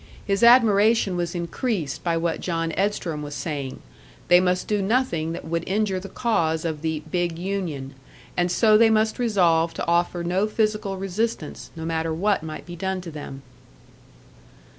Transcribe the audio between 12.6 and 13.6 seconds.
be done to them.